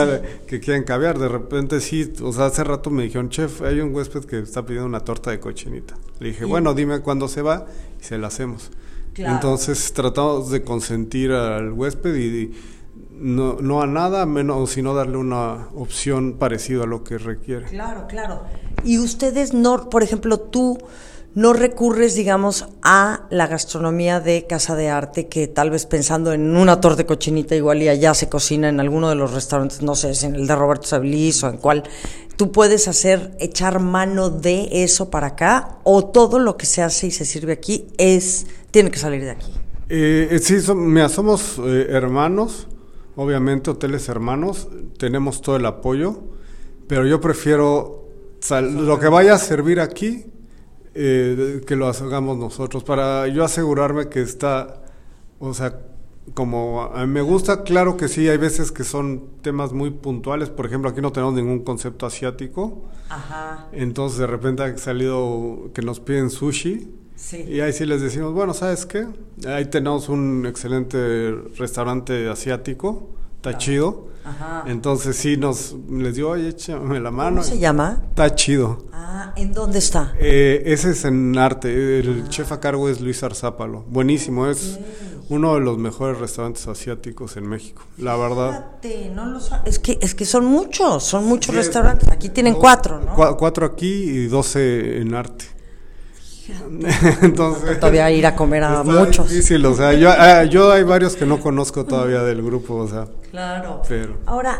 que 0.46 0.60
quieren 0.60 0.84
caviar. 0.84 1.18
De 1.18 1.28
repente 1.28 1.80
sí, 1.80 2.12
o 2.22 2.32
sea, 2.32 2.46
hace 2.46 2.62
rato 2.64 2.90
me 2.90 3.04
dijeron, 3.04 3.30
chef, 3.30 3.62
hay 3.62 3.80
un 3.80 3.94
huésped 3.94 4.24
que 4.24 4.40
está 4.40 4.64
pidiendo 4.64 4.86
una 4.86 5.00
torta 5.00 5.30
de 5.30 5.40
cochinita. 5.40 5.94
Le 6.18 6.28
dije, 6.28 6.44
bueno, 6.44 6.74
dime 6.74 7.00
cuándo 7.00 7.28
se 7.28 7.42
va 7.42 7.66
y 8.00 8.04
se 8.04 8.18
la 8.18 8.28
hacemos. 8.28 8.70
Entonces 9.14 9.92
tratamos 9.92 10.50
de 10.50 10.62
consentir 10.62 11.32
al 11.32 11.72
huésped 11.72 12.14
y, 12.14 12.52
no, 13.10 13.58
no, 13.60 13.82
a 13.82 13.86
nada, 13.86 14.26
menos 14.26 14.70
sino 14.70 14.94
darle 14.94 15.16
una 15.16 15.68
opción 15.74 16.34
parecida 16.38 16.84
a 16.84 16.86
lo 16.86 17.04
que 17.04 17.18
requiere. 17.18 17.66
Claro, 17.66 18.06
claro. 18.08 18.42
Y 18.84 18.98
ustedes 18.98 19.54
no, 19.54 19.90
por 19.90 20.02
ejemplo, 20.02 20.40
tú 20.40 20.78
no 21.34 21.52
recurres, 21.54 22.14
digamos, 22.14 22.66
a 22.82 23.26
la 23.30 23.46
gastronomía 23.46 24.20
de 24.20 24.46
casa 24.46 24.76
de 24.76 24.90
arte, 24.90 25.28
que 25.28 25.48
tal 25.48 25.70
vez 25.70 25.86
pensando 25.86 26.32
en 26.32 26.56
una 26.56 26.80
torta 26.80 26.98
de 26.98 27.06
cochinita 27.06 27.54
igual 27.54 27.82
y 27.82 27.88
allá 27.88 28.12
se 28.14 28.28
cocina 28.28 28.68
en 28.68 28.80
alguno 28.80 29.08
de 29.08 29.14
los 29.14 29.32
restaurantes, 29.32 29.82
no 29.82 29.94
sé, 29.94 30.12
en 30.26 30.34
el 30.34 30.46
de 30.46 30.54
Roberto 30.54 30.86
Sabilis 30.86 31.42
o 31.42 31.48
en 31.48 31.56
cuál, 31.56 31.84
tú 32.36 32.52
puedes 32.52 32.86
hacer, 32.86 33.34
echar 33.40 33.80
mano 33.80 34.28
de 34.28 34.68
eso 34.84 35.10
para 35.10 35.28
acá, 35.28 35.78
o 35.84 36.04
todo 36.06 36.38
lo 36.38 36.56
que 36.56 36.66
se 36.66 36.82
hace 36.82 37.06
y 37.06 37.10
se 37.10 37.24
sirve 37.24 37.52
aquí 37.52 37.86
es, 37.96 38.46
tiene 38.70 38.90
que 38.90 38.98
salir 38.98 39.22
de 39.22 39.30
aquí. 39.30 39.52
Eh, 39.88 40.28
eh 40.30 40.38
sí, 40.38 40.60
somos 40.60 41.58
eh, 41.64 41.86
hermanos, 41.88 42.68
obviamente 43.16 43.70
hoteles 43.70 44.08
hermanos, 44.08 44.68
tenemos 44.98 45.40
todo 45.40 45.56
el 45.56 45.64
apoyo, 45.64 46.20
pero 46.88 47.06
yo 47.06 47.20
prefiero, 47.20 48.08
lo 48.50 48.98
que 48.98 49.08
vaya 49.08 49.34
a 49.34 49.38
servir 49.38 49.80
aquí, 49.80 50.26
eh, 50.94 51.62
que 51.66 51.76
lo 51.76 51.88
hagamos 51.88 52.38
nosotros, 52.38 52.84
para 52.84 53.28
yo 53.28 53.44
asegurarme 53.44 54.08
que 54.08 54.20
está, 54.22 54.82
o 55.38 55.54
sea, 55.54 55.80
como 56.34 56.82
a 56.82 57.04
mí 57.04 57.12
me 57.12 57.22
gusta, 57.22 57.62
claro 57.64 57.96
que 57.96 58.08
sí, 58.08 58.28
hay 58.28 58.36
veces 58.38 58.70
que 58.70 58.84
son 58.84 59.24
temas 59.42 59.72
muy 59.72 59.90
puntuales, 59.90 60.50
por 60.50 60.66
ejemplo, 60.66 60.90
aquí 60.90 61.00
no 61.00 61.12
tenemos 61.12 61.34
ningún 61.34 61.64
concepto 61.64 62.06
asiático, 62.06 62.84
Ajá. 63.08 63.68
entonces 63.72 64.18
de 64.18 64.26
repente 64.26 64.62
ha 64.62 64.78
salido 64.78 65.70
que 65.74 65.82
nos 65.82 66.00
piden 66.00 66.30
sushi, 66.30 66.88
y 67.48 67.60
ahí 67.60 67.72
sí 67.72 67.86
les 67.86 68.02
decimos, 68.02 68.32
bueno, 68.34 68.52
¿sabes 68.52 68.84
qué? 68.84 69.06
Ahí 69.46 69.66
tenemos 69.66 70.08
un 70.08 70.44
excelente 70.46 71.32
restaurante 71.56 72.28
asiático, 72.28 73.10
está 73.42 73.58
chido, 73.58 74.06
entonces 74.66 75.16
sí 75.16 75.36
nos 75.36 75.74
les 75.90 76.14
digo, 76.14 76.30
oye, 76.30 76.50
échame 76.50 77.00
la 77.00 77.10
mano. 77.10 77.38
¿Cómo 77.38 77.42
se 77.42 77.58
llama? 77.58 78.00
Está 78.10 78.32
chido. 78.36 78.84
Ah, 78.92 79.32
¿en 79.34 79.52
dónde 79.52 79.80
está? 79.80 80.14
Eh, 80.20 80.62
ese 80.66 80.92
es 80.92 81.04
en 81.04 81.36
arte. 81.36 81.98
El 81.98 82.28
chef 82.28 82.52
a 82.52 82.60
cargo 82.60 82.88
es 82.88 83.00
Luis 83.00 83.20
Arzápalo. 83.24 83.82
Buenísimo, 83.88 84.46
es 84.46 84.78
uno 85.28 85.54
de 85.54 85.60
los 85.60 85.76
mejores 85.76 86.18
restaurantes 86.18 86.68
asiáticos 86.68 87.36
en 87.36 87.48
México. 87.48 87.82
La 87.98 88.16
verdad. 88.16 88.66
no 89.12 89.40
es 89.64 89.80
que 89.80 89.98
es 90.00 90.14
que 90.14 90.24
son 90.24 90.44
muchos, 90.44 91.02
son 91.02 91.24
muchos 91.24 91.52
restaurantes. 91.52 92.08
Aquí 92.10 92.28
tienen 92.28 92.54
cuatro, 92.54 93.00
¿no? 93.00 93.16
cuatro 93.36 93.66
aquí 93.66 94.04
y 94.04 94.26
doce 94.28 95.00
en 95.00 95.14
arte. 95.14 95.46
Entonces, 97.22 97.78
todavía 97.78 98.10
ir 98.10 98.26
a 98.26 98.34
comer 98.34 98.64
a 98.64 98.82
muchos. 98.82 99.28
Difícil, 99.28 99.64
o 99.66 99.74
sea, 99.74 99.92
yo, 99.92 100.10
ah, 100.10 100.44
yo 100.44 100.72
hay 100.72 100.82
varios 100.82 101.16
que 101.16 101.26
no 101.26 101.40
conozco 101.40 101.84
todavía 101.84 102.22
del 102.22 102.42
grupo, 102.42 102.74
o 102.76 102.88
sea. 102.88 103.06
Claro. 103.30 103.82
Pero. 103.88 104.18
Ahora, 104.26 104.58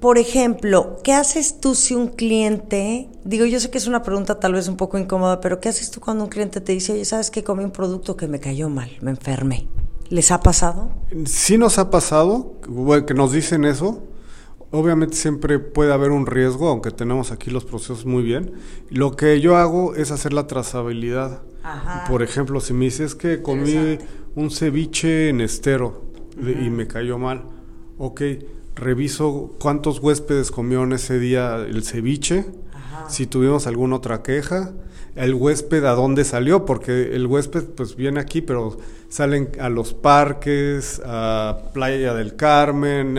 por 0.00 0.18
ejemplo, 0.18 0.98
¿qué 1.02 1.12
haces 1.12 1.60
tú 1.60 1.74
si 1.74 1.94
un 1.94 2.08
cliente, 2.08 3.08
digo, 3.24 3.46
yo 3.46 3.60
sé 3.60 3.70
que 3.70 3.78
es 3.78 3.86
una 3.86 4.02
pregunta 4.02 4.38
tal 4.38 4.52
vez 4.52 4.68
un 4.68 4.76
poco 4.76 4.98
incómoda, 4.98 5.40
pero 5.40 5.60
¿qué 5.60 5.68
haces 5.70 5.90
tú 5.90 6.00
cuando 6.00 6.24
un 6.24 6.30
cliente 6.30 6.60
te 6.60 6.72
dice, 6.72 6.92
oye, 6.92 7.04
¿sabes 7.04 7.30
que 7.30 7.42
comí 7.42 7.64
un 7.64 7.70
producto 7.70 8.16
que 8.16 8.28
me 8.28 8.40
cayó 8.40 8.68
mal, 8.68 8.90
me 9.00 9.10
enfermé? 9.10 9.68
¿Les 10.10 10.30
ha 10.30 10.40
pasado? 10.40 10.90
Sí 11.24 11.56
nos 11.56 11.78
ha 11.78 11.90
pasado, 11.90 12.54
que 13.06 13.14
nos 13.14 13.32
dicen 13.32 13.64
eso. 13.64 14.02
Obviamente 14.74 15.14
siempre 15.14 15.60
puede 15.60 15.92
haber 15.92 16.10
un 16.10 16.26
riesgo, 16.26 16.68
aunque 16.68 16.90
tenemos 16.90 17.30
aquí 17.30 17.48
los 17.48 17.64
procesos 17.64 18.06
muy 18.06 18.24
bien. 18.24 18.54
Lo 18.90 19.12
que 19.12 19.40
yo 19.40 19.56
hago 19.56 19.94
es 19.94 20.10
hacer 20.10 20.32
la 20.32 20.48
trazabilidad. 20.48 21.42
Por 22.08 22.24
ejemplo, 22.24 22.58
si 22.58 22.72
me 22.72 22.86
dices 22.86 23.14
que 23.14 23.40
comí 23.40 23.98
un 24.34 24.50
ceviche 24.50 25.28
en 25.28 25.40
estero 25.40 26.02
y 26.36 26.70
me 26.70 26.88
cayó 26.88 27.18
mal, 27.18 27.44
ok, 27.98 28.20
reviso 28.74 29.54
cuántos 29.60 30.00
huéspedes 30.00 30.50
comieron 30.50 30.92
ese 30.92 31.20
día 31.20 31.54
el 31.58 31.84
ceviche, 31.84 32.44
si 33.08 33.26
tuvimos 33.26 33.66
alguna 33.66 33.96
otra 33.96 34.22
queja, 34.22 34.72
el 35.14 35.34
huésped 35.34 35.84
a 35.84 35.92
dónde 35.92 36.24
salió, 36.24 36.64
porque 36.64 37.14
el 37.14 37.26
huésped 37.26 37.64
pues 37.76 37.94
viene 37.96 38.20
aquí, 38.20 38.40
pero 38.40 38.76
salen 39.08 39.50
a 39.60 39.68
los 39.68 39.94
parques, 39.94 41.00
a 41.04 41.70
Playa 41.72 42.14
del 42.14 42.34
Carmen, 42.36 43.16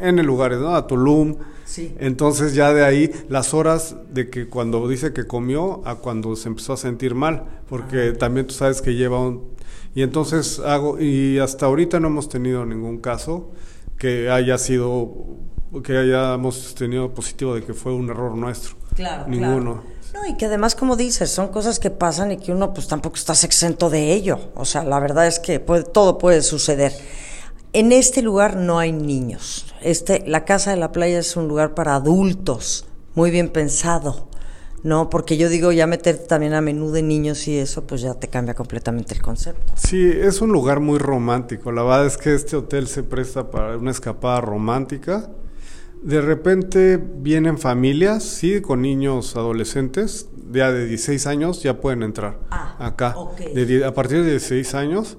en 0.00 0.18
el 0.18 0.26
lugares, 0.26 0.58
¿no? 0.58 0.74
A 0.74 0.86
Tulum. 0.86 1.36
Sí. 1.64 1.94
Entonces 1.98 2.54
ya 2.54 2.72
de 2.72 2.84
ahí 2.84 3.10
las 3.28 3.52
horas 3.52 3.96
de 4.12 4.30
que 4.30 4.48
cuando 4.48 4.86
dice 4.88 5.12
que 5.12 5.26
comió 5.26 5.86
a 5.86 5.96
cuando 5.96 6.36
se 6.36 6.48
empezó 6.48 6.74
a 6.74 6.76
sentir 6.76 7.14
mal, 7.14 7.44
porque 7.68 8.12
también 8.12 8.46
tú 8.46 8.54
sabes 8.54 8.80
que 8.80 8.94
lleva 8.94 9.20
un... 9.20 9.54
Y 9.94 10.02
entonces 10.02 10.60
hago, 10.60 11.00
y 11.00 11.38
hasta 11.38 11.66
ahorita 11.66 12.00
no 12.00 12.08
hemos 12.08 12.28
tenido 12.28 12.64
ningún 12.64 12.98
caso 12.98 13.52
que 13.98 14.28
haya 14.30 14.58
sido, 14.58 15.14
que 15.82 15.96
hayamos 15.96 16.74
tenido 16.74 17.12
positivo 17.14 17.54
de 17.54 17.62
que 17.62 17.74
fue 17.74 17.92
un 17.92 18.10
error 18.10 18.36
nuestro. 18.36 18.74
Claro, 18.94 19.26
Ninguno. 19.28 19.82
No, 20.12 20.24
y 20.26 20.36
que 20.36 20.46
además, 20.46 20.76
como 20.76 20.94
dices, 20.94 21.30
son 21.30 21.48
cosas 21.48 21.80
que 21.80 21.90
pasan 21.90 22.30
y 22.30 22.36
que 22.36 22.52
uno 22.52 22.72
pues 22.72 22.86
tampoco 22.86 23.16
estás 23.16 23.42
exento 23.42 23.90
de 23.90 24.12
ello. 24.12 24.38
O 24.54 24.64
sea, 24.64 24.84
la 24.84 25.00
verdad 25.00 25.26
es 25.26 25.40
que 25.40 25.58
puede, 25.58 25.82
todo 25.82 26.18
puede 26.18 26.42
suceder. 26.42 26.92
En 27.72 27.90
este 27.90 28.22
lugar 28.22 28.56
no 28.56 28.78
hay 28.78 28.92
niños. 28.92 29.66
Este, 29.82 30.22
la 30.26 30.44
Casa 30.44 30.70
de 30.70 30.76
la 30.76 30.92
Playa 30.92 31.18
es 31.18 31.36
un 31.36 31.48
lugar 31.48 31.74
para 31.74 31.96
adultos, 31.96 32.86
muy 33.14 33.32
bien 33.32 33.48
pensado. 33.48 34.28
¿no? 34.84 35.08
Porque 35.10 35.36
yo 35.38 35.48
digo, 35.48 35.72
ya 35.72 35.86
meter 35.86 36.18
también 36.18 36.52
a 36.52 36.60
menú 36.60 36.92
de 36.92 37.02
niños 37.02 37.48
y 37.48 37.56
eso, 37.56 37.84
pues 37.86 38.02
ya 38.02 38.14
te 38.14 38.28
cambia 38.28 38.54
completamente 38.54 39.14
el 39.14 39.22
concepto. 39.22 39.72
Sí, 39.76 40.08
es 40.14 40.42
un 40.42 40.52
lugar 40.52 40.78
muy 40.78 40.98
romántico. 40.98 41.72
La 41.72 41.82
verdad 41.82 42.06
es 42.06 42.18
que 42.18 42.34
este 42.34 42.54
hotel 42.54 42.86
se 42.86 43.02
presta 43.02 43.50
para 43.50 43.78
una 43.78 43.90
escapada 43.90 44.42
romántica. 44.42 45.30
De 46.04 46.20
repente 46.20 47.02
vienen 47.02 47.56
familias, 47.56 48.24
sí, 48.24 48.60
con 48.60 48.82
niños 48.82 49.36
adolescentes, 49.36 50.28
ya 50.52 50.70
de 50.70 50.84
16 50.84 51.26
años 51.26 51.62
ya 51.62 51.80
pueden 51.80 52.02
entrar 52.02 52.40
ah, 52.50 52.76
acá. 52.78 53.14
a 53.16 53.94
partir 53.94 54.22
de 54.22 54.32
16 54.32 54.74
años, 54.74 55.16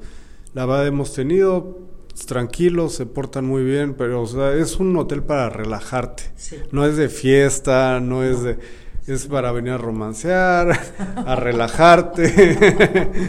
la 0.54 0.68
verdad 0.68 0.86
hemos 0.86 1.12
tenido 1.12 1.80
tranquilos, 2.28 2.94
se 2.94 3.08
portan 3.08 3.46
muy 3.46 3.64
bien, 3.64 3.96
pero 3.96 4.22
o 4.22 4.28
sea, 4.28 4.54
es 4.54 4.78
un 4.80 4.96
hotel 4.96 5.24
para 5.24 5.50
relajarte. 5.50 6.24
No 6.72 6.86
es 6.86 6.98
de 6.98 7.10
fiesta, 7.10 8.00
no 8.00 8.24
es 8.24 8.44
de 8.44 8.60
es 9.08 9.28
para 9.28 9.52
venir 9.52 9.74
a 9.74 9.78
romancear, 9.78 10.80
a 11.16 11.36
relajarte. 11.36 12.34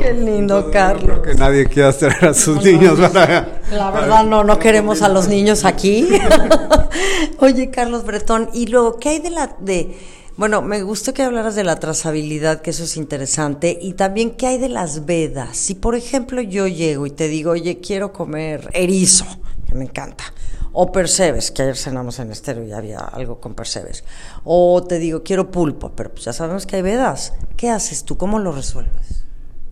Qué 0.00 0.12
lindo, 0.12 0.70
Carlos. 0.70 1.20
que 1.20 1.34
nadie 1.34 1.66
quiera 1.66 1.92
traer 1.92 2.26
a 2.26 2.34
sus 2.34 2.62
niños. 2.62 2.98
la 2.98 3.10
verdad, 3.90 4.24
no, 4.24 4.44
no 4.44 4.58
queremos 4.58 5.02
a 5.02 5.08
los 5.08 5.28
niños 5.28 5.64
aquí. 5.64 6.08
Oye, 7.38 7.70
Carlos 7.70 8.04
Bretón, 8.04 8.50
y 8.52 8.66
luego, 8.66 8.98
¿qué 8.98 9.10
hay 9.10 9.18
de 9.18 9.30
la... 9.30 9.56
de 9.58 9.96
bueno, 10.36 10.62
me 10.62 10.82
gustó 10.82 11.12
que 11.14 11.24
hablaras 11.24 11.56
de 11.56 11.64
la 11.64 11.80
trazabilidad, 11.80 12.62
que 12.62 12.70
eso 12.70 12.84
es 12.84 12.96
interesante, 12.96 13.76
y 13.82 13.94
también 13.94 14.30
qué 14.30 14.46
hay 14.46 14.58
de 14.58 14.68
las 14.68 15.04
vedas. 15.04 15.56
Si, 15.56 15.74
por 15.74 15.96
ejemplo, 15.96 16.40
yo 16.40 16.68
llego 16.68 17.06
y 17.06 17.10
te 17.10 17.26
digo, 17.26 17.50
oye, 17.50 17.80
quiero 17.80 18.12
comer 18.12 18.70
erizo, 18.72 19.26
que 19.66 19.74
me 19.74 19.82
encanta, 19.86 20.32
o 20.72 20.92
percebes, 20.92 21.50
que 21.50 21.62
ayer 21.62 21.76
cenamos 21.76 22.18
en 22.18 22.30
estero 22.30 22.64
y 22.64 22.72
había 22.72 22.98
algo 22.98 23.40
con 23.40 23.54
percebes, 23.54 24.04
o 24.44 24.82
te 24.82 24.98
digo, 24.98 25.22
quiero 25.22 25.50
pulpo, 25.50 25.92
pero 25.94 26.10
pues 26.10 26.24
ya 26.24 26.32
sabemos 26.32 26.66
que 26.66 26.76
hay 26.76 26.82
vedas. 26.82 27.34
¿Qué 27.56 27.70
haces 27.70 28.04
tú? 28.04 28.16
¿Cómo 28.16 28.38
lo 28.38 28.52
resuelves? 28.52 29.24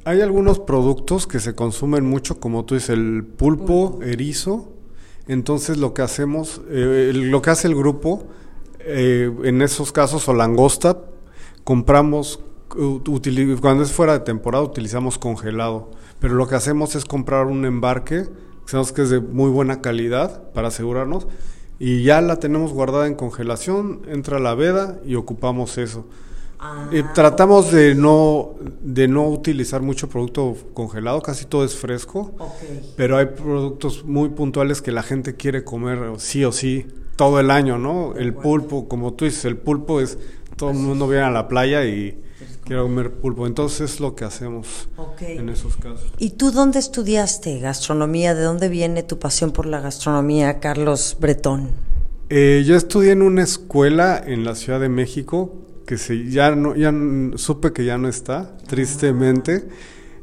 Hay 0.05 0.21
algunos 0.21 0.61
productos 0.61 1.27
que 1.27 1.41
se 1.41 1.55
consumen 1.57 2.05
mucho, 2.05 2.39
como 2.39 2.65
tú 2.65 2.75
dices, 2.77 2.91
el 2.91 3.25
pulpo, 3.25 3.99
erizo. 4.03 4.73
Entonces 5.27 5.79
lo 5.79 5.95
que 5.95 6.03
hacemos, 6.03 6.61
eh, 6.69 7.11
lo 7.13 7.43
que 7.43 7.51
hace 7.51 7.67
el 7.67 7.75
grupo, 7.75 8.25
eh, 8.79 9.33
en 9.43 9.63
esos 9.63 9.91
casos, 9.91 10.29
o 10.29 10.33
langosta, 10.33 10.99
compramos, 11.65 12.39
cuando 13.61 13.83
es 13.83 13.91
fuera 13.91 14.13
de 14.13 14.21
temporada, 14.21 14.63
utilizamos 14.63 15.19
congelado. 15.19 15.91
Pero 16.21 16.35
lo 16.35 16.47
que 16.47 16.55
hacemos 16.55 16.95
es 16.95 17.05
comprar 17.05 17.47
un 17.47 17.65
embarque 17.65 18.29
Sabemos 18.67 18.93
que 18.93 19.03
es 19.03 19.11
de 19.11 19.21
muy 19.21 19.51
buena 19.51 19.81
calidad 19.81 20.51
para 20.53 20.69
asegurarnos. 20.69 21.27
Y 21.79 22.03
ya 22.03 22.21
la 22.21 22.37
tenemos 22.37 22.73
guardada 22.73 23.07
en 23.07 23.15
congelación, 23.15 24.03
entra 24.09 24.39
la 24.39 24.55
veda 24.55 24.99
y 25.05 25.15
ocupamos 25.15 25.77
eso. 25.79 26.07
Ah, 26.59 26.89
tratamos 27.15 27.71
de 27.71 27.95
no, 27.95 28.55
de 28.81 29.09
no 29.09 29.29
utilizar 29.29 29.83
mucho 29.83 30.09
producto 30.09 30.57
congelado, 30.73 31.21
casi 31.21 31.45
todo 31.45 31.65
es 31.65 31.77
fresco, 31.77 32.35
pero 32.97 33.19
hay 33.19 33.27
productos 33.27 34.05
muy 34.07 34.31
puntuales 34.31 34.81
que 34.81 34.91
la 34.91 35.03
gente 35.03 35.37
quiere 35.37 35.65
comer 35.65 35.99
sí 36.17 36.47
o 36.47 36.53
sí 36.53 36.87
todo 37.17 37.41
el 37.41 37.51
año, 37.51 37.77
¿no? 37.77 38.15
El 38.17 38.33
pulpo, 38.33 38.89
como 38.89 39.13
tú 39.13 39.27
dices, 39.27 39.45
el 39.45 39.59
pulpo 39.59 40.01
es 40.01 40.19
todo 40.57 40.71
el 40.71 40.77
mundo 40.77 41.07
viene 41.09 41.25
a 41.25 41.31
la 41.31 41.49
playa 41.49 41.85
y 41.85 42.19
quiere 42.65 42.83
comer 42.83 43.13
pulpo. 43.13 43.47
Entonces 43.47 43.93
es 43.93 44.01
lo 44.01 44.15
que 44.15 44.25
hacemos 44.25 44.89
en 45.21 45.49
esos 45.49 45.77
casos. 45.77 46.13
¿Y 46.19 46.31
tú 46.31 46.51
dónde 46.51 46.79
estudiaste 46.79 47.59
gastronomía? 47.61 48.35
¿De 48.35 48.43
dónde 48.43 48.69
viene 48.69 49.03
tu 49.03 49.19
pasión 49.19 49.53
por 49.53 49.67
la 49.67 49.81
gastronomía, 49.81 50.59
Carlos 50.61 51.17
Bretón? 51.21 51.71
Eh, 52.29 52.65
yo 52.67 52.75
estudié 52.75 53.13
en 53.13 53.23
una 53.23 53.43
escuela 53.43 54.21
en 54.25 54.45
la 54.45 54.55
Ciudad 54.55 54.81
de 54.81 54.89
México 54.89 55.55
que 55.87 55.97
se, 55.97 56.29
ya 56.29 56.55
no, 56.57 56.75
ya 56.75 56.93
supe 57.37 57.73
que 57.73 57.85
ya 57.85 57.97
no 57.99 58.09
está, 58.09 58.57
tristemente. 58.67 59.69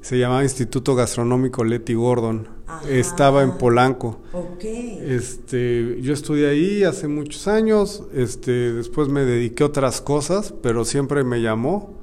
Se 0.04 0.18
llamaba 0.18 0.44
Instituto 0.44 0.96
Gastronómico 0.96 1.64
Leti 1.64 1.94
Gordon. 1.94 2.50
Ajá. 2.68 2.90
Estaba 2.90 3.42
en 3.42 3.58
Polanco. 3.58 4.20
Ok. 4.34 4.66
Este, 4.66 5.98
yo 6.02 6.14
estudié 6.14 6.50
ahí 6.50 6.84
hace 6.84 7.08
muchos 7.08 7.48
años. 7.48 8.04
Este, 8.14 8.74
después 8.74 9.08
me 9.08 9.22
dediqué 9.22 9.64
a 9.64 9.68
otras 9.68 10.02
cosas, 10.02 10.54
pero 10.62 10.84
siempre 10.84 11.24
me 11.24 11.42
llamó 11.42 11.94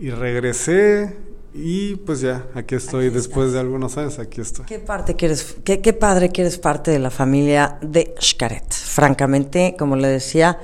y 0.00 0.10
regresé 0.10 1.16
y 1.54 1.94
pues 1.96 2.22
ya 2.22 2.46
aquí 2.54 2.74
estoy 2.74 3.06
Aquí 3.06 3.14
después 3.14 3.52
de 3.52 3.60
algunos 3.60 3.96
años 3.98 4.18
aquí 4.18 4.40
estoy. 4.40 4.66
¿Qué 4.66 4.80
parte 4.80 5.14
que 5.14 5.26
eres, 5.26 5.58
qué, 5.62 5.80
qué 5.80 5.92
padre 5.92 6.30
que 6.30 6.40
eres 6.40 6.58
parte 6.58 6.90
de 6.90 6.98
la 6.98 7.10
familia 7.10 7.78
de 7.82 8.16
Xcaret? 8.20 8.72
Francamente, 8.72 9.76
como 9.78 9.94
le 9.94 10.08
decía, 10.08 10.58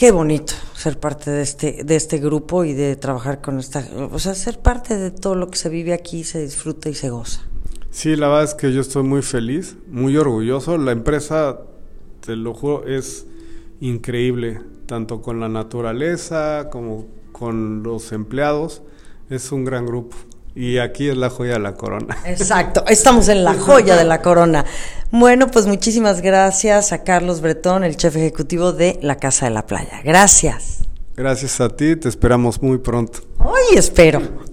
qué 0.00 0.12
bonito 0.12 0.54
ser 0.74 0.98
parte 0.98 1.30
de 1.30 1.42
este, 1.42 1.84
de 1.84 1.94
este 1.94 2.16
grupo 2.16 2.64
y 2.64 2.72
de 2.72 2.96
trabajar 2.96 3.42
con 3.42 3.58
esta, 3.58 3.86
o 4.10 4.18
sea, 4.18 4.34
ser 4.34 4.58
parte 4.58 4.96
de 4.96 5.10
todo 5.10 5.34
lo 5.34 5.50
que 5.50 5.58
se 5.58 5.68
vive 5.68 5.92
aquí, 5.92 6.24
se 6.24 6.40
disfruta 6.40 6.88
y 6.88 6.94
se 6.94 7.10
goza. 7.10 7.42
Sí, 7.90 8.16
la 8.16 8.28
verdad 8.28 8.44
es 8.44 8.54
que 8.54 8.72
yo 8.72 8.80
estoy 8.80 9.02
muy 9.02 9.20
feliz, 9.20 9.76
muy 9.88 10.16
orgulloso. 10.16 10.78
La 10.78 10.92
empresa, 10.92 11.60
te 12.24 12.34
lo 12.34 12.54
juro, 12.54 12.86
es 12.86 13.26
increíble, 13.82 14.62
tanto 14.86 15.20
con 15.20 15.38
la 15.38 15.50
naturaleza 15.50 16.70
como 16.72 17.06
con 17.30 17.82
los 17.82 18.12
empleados. 18.12 18.80
Es 19.28 19.52
un 19.52 19.66
gran 19.66 19.84
grupo. 19.84 20.16
Y 20.54 20.78
aquí 20.78 21.08
es 21.08 21.16
la 21.16 21.30
joya 21.30 21.54
de 21.54 21.60
la 21.60 21.74
corona. 21.74 22.16
Exacto, 22.26 22.84
estamos 22.88 23.28
en 23.28 23.44
la 23.44 23.54
joya 23.54 23.96
de 23.96 24.04
la 24.04 24.20
corona. 24.20 24.64
Bueno, 25.10 25.48
pues 25.48 25.66
muchísimas 25.66 26.20
gracias 26.22 26.92
a 26.92 27.02
Carlos 27.02 27.40
Bretón, 27.40 27.84
el 27.84 27.96
chef 27.96 28.16
ejecutivo 28.16 28.72
de 28.72 28.98
la 29.02 29.16
Casa 29.16 29.46
de 29.46 29.52
la 29.52 29.66
Playa. 29.66 30.00
Gracias. 30.04 30.78
Gracias 31.16 31.60
a 31.60 31.68
ti, 31.68 31.96
te 31.96 32.08
esperamos 32.08 32.62
muy 32.62 32.78
pronto. 32.78 33.20
Hoy 33.38 33.76
espero. 33.76 34.49